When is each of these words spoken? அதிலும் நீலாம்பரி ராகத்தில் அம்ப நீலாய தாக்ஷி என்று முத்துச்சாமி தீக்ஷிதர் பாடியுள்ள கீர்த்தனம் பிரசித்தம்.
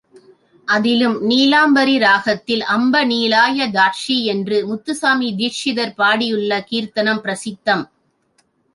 அதிலும் 0.67 1.17
நீலாம்பரி 1.29 1.97
ராகத்தில் 1.97 2.63
அம்ப 2.75 3.03
நீலாய 3.05 3.67
தாக்ஷி 3.69 4.17
என்று 4.33 4.59
முத்துச்சாமி 4.67 5.29
தீக்ஷிதர் 5.35 5.95
பாடியுள்ள 5.95 6.61
கீர்த்தனம் 6.69 7.23
பிரசித்தம். 7.23 7.85